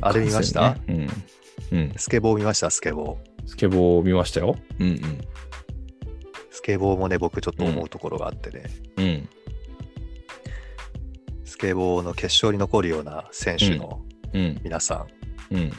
[0.00, 0.74] あれ見ました？
[0.74, 1.08] ね
[1.72, 1.78] うん。
[1.78, 1.92] うん。
[1.96, 3.48] スケボー見ました、スケボー。
[3.48, 4.56] スケボー見ましたよ。
[4.80, 5.00] うん
[6.50, 8.64] スケボーもね、僕ちょっと思うところがあってね、
[8.96, 9.04] うん。
[9.04, 9.28] うん。
[11.44, 14.60] スケボーの決勝に残るような選手のうん。
[14.64, 15.06] 皆さ
[15.50, 15.72] ん、うん。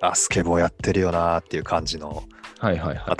[0.00, 2.24] あ、スケボーやってるよなーっていう感じの
[2.58, 3.16] はいはいは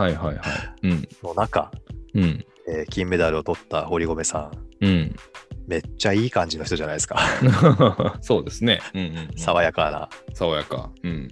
[0.00, 0.36] はいはい。
[0.82, 1.08] うん。
[1.22, 1.70] の中、
[2.14, 2.44] うん。
[2.68, 4.50] えー金メダルを取った堀米さ
[4.82, 5.16] ん、うん。
[5.66, 7.18] めっちゃいい感じの人じゃないですか。
[8.20, 8.80] そうですね。
[8.94, 9.38] うんうんうん。
[9.38, 10.08] 爽やかな。
[10.34, 10.90] 爽やか。
[11.02, 11.12] うん。
[11.12, 11.30] うん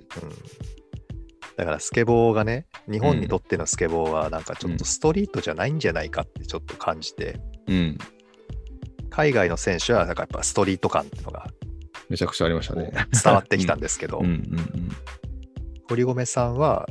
[1.55, 7.99] だからスケボーがね、日本にとってのスケボーはなんかちょっとストリートじゃないんじゃないかってちょっと感じて、うん。
[9.11, 11.47] 海外の選手はなんかやっぱストリート感っていうのが
[12.09, 12.91] めちゃくちゃありましたね。
[13.23, 14.43] 伝わってきたんですけど、うんうん
[15.89, 16.89] 堀米さんは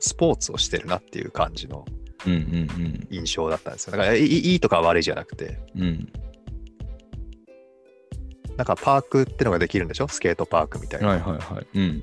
[0.00, 1.86] スポーツをしてるなっていう感じの
[3.10, 3.92] 印象だったんですよ。
[3.92, 6.12] だからいいいいとか悪いじゃなくて、うん。
[8.58, 8.64] うん。
[8.64, 10.08] なんかパークってのができるんでしょ？
[10.08, 11.08] スケートパークみたいな。
[11.08, 11.66] はいはいはい。
[11.74, 12.02] うん。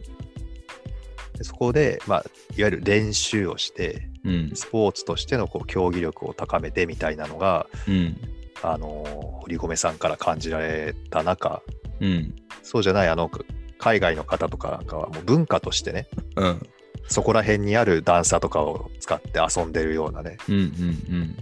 [1.37, 2.19] でそこで、まあ、
[2.55, 4.51] いわゆる練習をして、うん。
[4.53, 8.17] スポーツとしてのこう競技力を高めてみたいなのが、うん。
[8.63, 11.61] あのー堀米さんから感じられた中、
[11.99, 12.35] うん。
[12.63, 13.29] そうじゃないあの
[13.77, 16.61] 海外の方とかなんかはもう文化としてね、うん。
[17.07, 21.35] そこら辺にある段差とかを使って遊んでるようなね、うんうん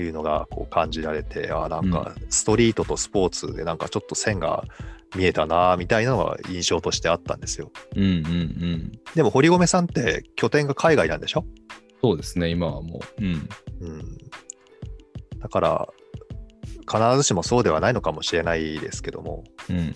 [0.00, 4.64] いうのがこう感じられて、あなんかストリートとスポーツでなんかちょっと線が
[5.14, 7.70] 見えたなみたいなのが印象としてあったんですよ。
[7.96, 8.02] うん。
[8.02, 8.26] うんうんう
[8.76, 8.92] ん。
[9.14, 11.44] でも堀米さんって拠点が海外なんでしょ？
[12.02, 13.24] そうですね、今はもう。
[13.24, 13.48] うん。
[13.80, 14.18] うん。
[15.38, 15.88] だから、
[16.90, 19.94] 必ずしもそうではないのかもしれないですけども、うん。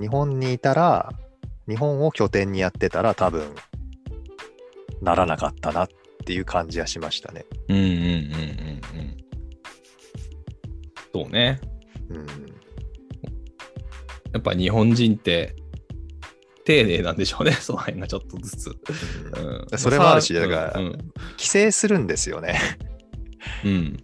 [0.00, 1.12] 日本にいたら、
[1.68, 3.54] 日本を拠点にやってたら多分、
[5.00, 5.88] ならなかったなっ
[6.24, 7.44] ていう感じがしましたね。
[7.68, 8.93] うんうんうんうんうん。
[11.14, 11.60] そうね。
[12.10, 12.26] うん。
[14.32, 15.54] やっぱ日本人って
[16.64, 18.70] 丁寧なんでしょうね、 その辺がちょっとずつ。
[19.70, 20.90] うん、それもあるしさだからうん。
[21.36, 22.58] 規制するんですよね。
[23.64, 23.96] うん。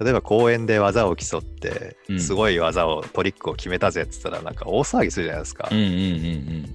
[0.00, 5.68] 例えば公園で技を競ってう、んすごい技を、トリックを決めたぜって言ったら、なんか大騒ぎするじゃないですか。
[5.70, 6.74] うんうんうん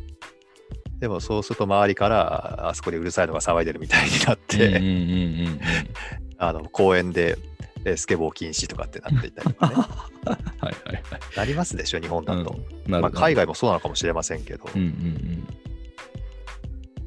[0.97, 4.61] でもそうすると周りから、あそこでうるさいのが騒いでるみたいになっうん。
[4.61, 5.59] うんうん
[6.63, 7.37] て、公園で
[7.85, 9.75] えースケボー禁止とかってなっていたりとかね。
[9.75, 9.81] うん。
[9.81, 11.03] はいはいはい。
[11.37, 12.59] なりますでしょ、日本だと。
[12.87, 15.47] なるまあ、海外もそうなのかもしれませんけど、うんうん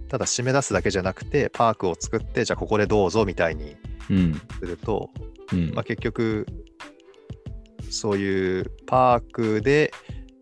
[0.08, 3.76] ただ締め出すだけじゃなくて、パークを作って、じゃあここでどうぞみたいに
[4.08, 4.16] うん。
[4.16, 5.10] うんすると、
[5.52, 6.46] うんまあ、結局、
[7.90, 9.92] そういうパークで、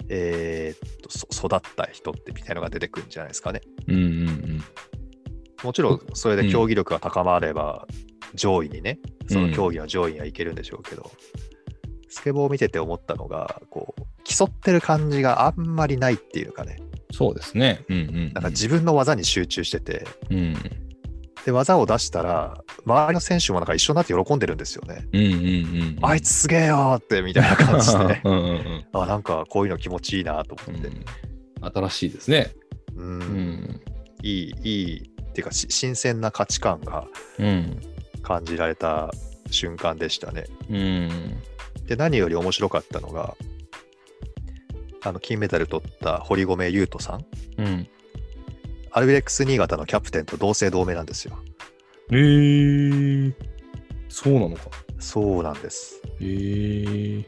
[0.08, 3.60] えーっとそ育った人ってみたいなのが出てくるんじゃないですかね。
[3.88, 4.64] うんうん
[5.64, 7.88] もちろん、それで競技力が高まれば、
[8.36, 8.98] 上位にね、
[9.28, 11.10] その競技の上位にはいけるんでしょうけど、
[12.08, 16.78] スケボーを見てて思ったのが、こう、競ってる感じがあんまりないっていうかね、
[17.12, 17.84] そうですね。
[17.88, 18.32] うんうん。
[18.32, 20.54] なんか自分の技に集中してて、うん
[21.44, 25.06] で、技を出したら、周りの選手もなんか一緒になって喜んでるんですよね。
[25.12, 25.98] うんうんうん。
[26.03, 30.88] あいつすげえよーって、みたいな感じで うんうんうんあ、なんかこういうの気持ちいいなと思って。
[30.88, 31.04] うん
[31.60, 32.53] 新しいですね。
[32.94, 33.80] うん、うん。
[34.22, 37.06] いい、いい、っていうか、し新鮮な価値観が
[37.38, 37.80] うん。
[38.26, 39.12] 感じられた
[39.53, 40.47] 瞬間でしたね。
[40.69, 41.09] うん。
[41.87, 43.37] で、何より面白かったのが、
[45.03, 47.25] あの、金メダル取った堀米雄斗さん。
[47.59, 47.88] うん。
[48.91, 51.38] アルビレックス新潟のキャプテンと同姓同名なんですよ。
[52.10, 53.32] えー、
[54.09, 54.70] そうなのか。
[54.98, 56.03] そうなんです。
[56.19, 57.25] えー。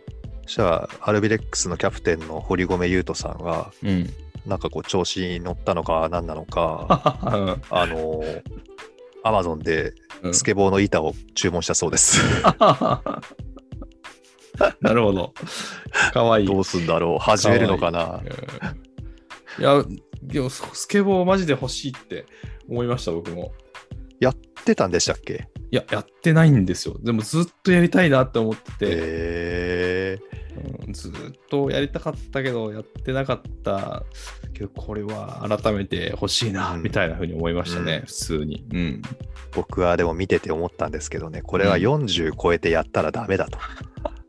[0.47, 4.11] そしたら、アルビレックスのキャプテンの堀米雄斗さんが、うん。
[4.47, 8.25] なんかこう、調子に乗ったのか、何なのか、 あの、
[9.25, 9.93] アマゾンで
[10.23, 12.21] うんスケボーの板を注文したそうです。
[14.81, 15.35] なるほど。
[16.13, 16.47] かわいい。
[16.47, 18.21] どうすんだろう始めるのかな
[19.59, 19.85] うんいや、
[20.23, 22.27] でもスケボーマジで欲しいって
[22.69, 23.53] 思いました、僕も。
[24.21, 24.35] やっ
[24.65, 25.49] てたんでしたっけ？
[25.71, 26.97] いや、やってないんですよ。
[27.01, 30.48] でもずっとやりたいなって思ってて、えうん
[30.93, 31.13] ずっ
[31.51, 34.05] とやりたかったけど、やってなかった
[34.55, 38.67] けど、これは改めて欲しいな、うんみたいな風に思いましたね、うん普通に。
[38.73, 39.03] うん。
[39.53, 43.59] 僕はでも見てて思ったんですけどね、これはうん40超えてやったらダメだと。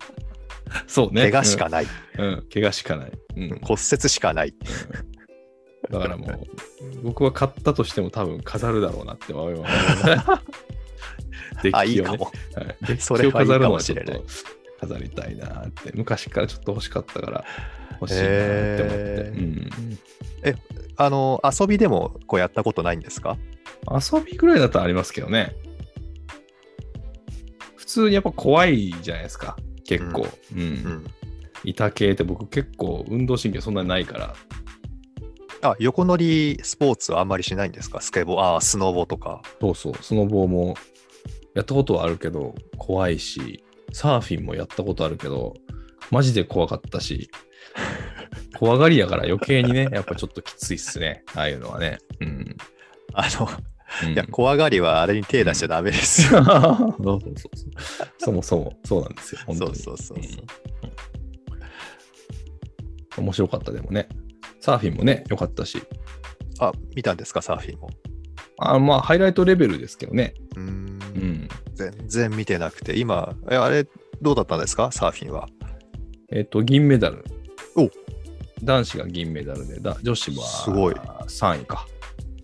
[0.87, 1.31] そうね。
[1.31, 1.87] 怪我しかない。
[2.17, 3.11] うん、うん、怪我しかない。
[3.37, 3.49] うん。
[3.61, 4.53] 骨折しかない。
[5.89, 6.47] だからもう、
[7.03, 10.15] 僕は買ったとしても多分飾るだろうなって思います、 ね。
[11.63, 12.25] デあ、ッキをねいいかも。
[12.25, 12.35] はい
[13.27, 14.21] を飾るのかもはちょっとしれない
[14.79, 17.45] 飾りたいなって、昔からちょっと欲しかったから
[18.01, 18.97] 欲しいなって思って。
[18.97, 19.37] へー。
[19.37, 19.69] うん。
[20.95, 23.37] あの、遊びでもこうやったことないんですか？
[23.87, 25.55] 遊びぐらいだとありますけどね。
[27.75, 30.27] 普通にやっぱ怖いじゃないですか、結構。
[30.53, 30.61] うん。
[30.61, 31.05] うん。
[31.63, 34.35] 板系って僕結構運動神経そんなにないから、
[35.61, 37.99] あ、横乗りスポーツはあんまりしないんですか？
[37.99, 39.41] スケボー、ああ、スノボとか。
[39.59, 40.75] そうそう、スノボーも
[41.53, 43.61] やったことはあるけど、怖いし、
[43.91, 45.53] サーフィンもやったことあるけど、
[46.11, 47.29] マジで怖かったし、
[48.57, 51.99] 怖がりやから余計にね、 やっぱちょっときついっすね、ああいうのはね。
[52.19, 52.57] うん。
[53.13, 53.47] あの、
[54.03, 56.43] うんいや、怖がりはあれに手出しちゃダメですよ。
[56.43, 57.51] そうそうそうそう。
[58.19, 59.75] そもそもそうなんですよ、本当に。
[59.75, 60.43] そうそうそうそう
[63.17, 64.07] うん面白かった、でもね。
[64.59, 65.81] サーフィンもね、良かったし。
[66.59, 67.89] あ、見たんですか、サーフィンも。
[68.59, 70.33] あまあ、ハイライトレベルですけどね。
[72.09, 73.87] 然見てなくて、今、えあれ、
[74.21, 75.47] どうだったんですか、サーフィンは。
[76.31, 77.23] えっ、と、銀メダル。
[77.75, 77.89] お。
[78.63, 80.95] 男子が銀メダルで、だ女子はすごい。
[80.95, 81.87] 3位か。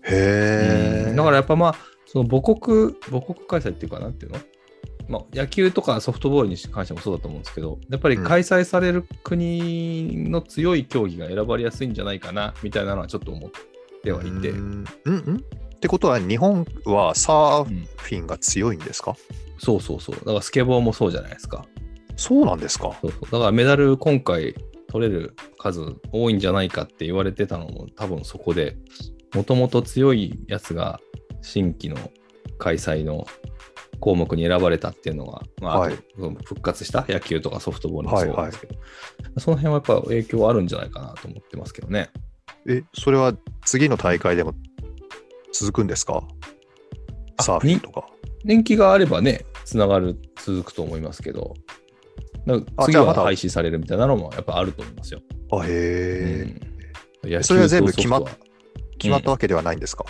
[0.02, 1.10] へえ。
[1.10, 1.16] うん。
[1.16, 1.74] だからやっぱまあ、
[2.06, 4.38] その母国、母国開催っていうかなんていうの？
[5.08, 13.50] まあ、野球とかソフトボールに関してもそうだと思うんですけど、やっぱり開催される国の強い競技が選ばれやすいんじゃないかな、みたいなのはちょっと思っ
[14.02, 14.84] てはいて、うん。
[15.04, 15.44] うんうん
[15.76, 19.14] ってことは、日本はサーうんフィンが強いんですか、
[19.58, 20.16] そうそうそう。
[20.16, 21.66] だからスケボーもそうじゃないですか。
[22.16, 22.96] そうなんですか？
[23.02, 24.54] そうそうだからメダル今回
[24.88, 28.76] 取れる数多いんじゃないかって言われてたのも多分そこで、
[29.34, 31.00] もともと強いやつが
[31.42, 31.96] 新規の
[32.58, 33.26] 開催の
[34.00, 35.94] 項目に選ばれたっていうのが、まあ、はい
[36.44, 38.74] 復活した野球とかソフトボールもそうなんですけど、
[39.38, 42.10] その辺はやっぱ影響あるんじゃないかなと思ってますけどね。
[42.68, 43.34] え、それは
[43.64, 44.54] 次の大会でも
[45.52, 46.22] 続くんですか？
[47.38, 48.06] あサーフィンとか。
[48.44, 51.54] 人気があればね、つながる、続くと思いますけど、
[52.84, 55.20] 次は廃止されるみたいなのもやっぱあると思いますよ。
[55.50, 56.46] あ、へ
[57.24, 58.22] え、それは全部決ま
[58.98, 60.04] 決まったわけではないんですか、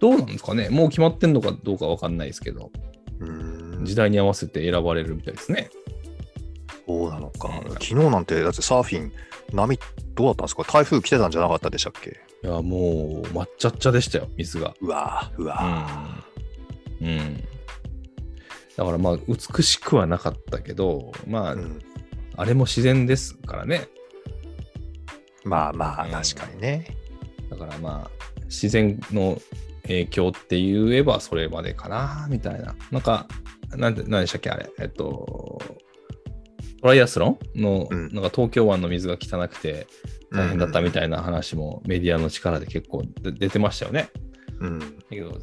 [0.00, 0.70] どうなんですかね。
[0.70, 2.70] もう決まってんのかどうかわかんないですけど、
[3.82, 5.68] 時代に合わせて選ばれるみたいですね。
[6.86, 7.48] そうなのか。
[7.48, 9.12] うん昨日なんて、だってサーフィン、
[9.52, 9.78] 波、
[10.18, 10.64] どうだったんですか？
[10.64, 12.18] 台風来てたんじゃなかったでしたっけ？
[12.42, 14.74] いや、もう、抹茶っちゃでしたよ、水が。
[14.80, 16.20] うわーうわ
[17.00, 17.08] うん。
[17.08, 17.44] うん。
[18.76, 21.78] だからまあ、美しくはなかったけど、まあ、ーうん、
[22.36, 23.86] あれも自然ですからね。
[25.44, 26.96] まあまあ、うん確かにね。
[27.48, 29.40] だからまあ、自然の
[29.82, 32.74] 影響って言えばそれまでかな、みたいな。
[32.90, 33.28] なんか、
[33.76, 34.68] なんで、なんでしたっけ、あれ？
[34.80, 35.62] えっと、
[36.80, 39.86] トライアスロンの、うんなんか東京湾の水が汚くて
[40.32, 44.10] 大変だったみいたいな話もメディアの力で結構で出てましたよね。
[44.60, 44.68] な。
[44.68, 44.78] うん。
[44.78, 45.38] だけど、